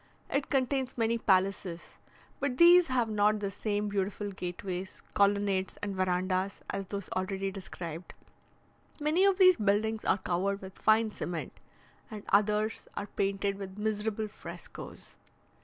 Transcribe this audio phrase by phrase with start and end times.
[0.31, 1.99] It contains many palaces;
[2.39, 8.15] but these have not the same beautiful gateways, colonnades, and verandahs as those already described.
[8.99, 11.59] Many of these buildings are covered with fine cement,
[12.09, 15.17] and others are painted with miserable frescoes.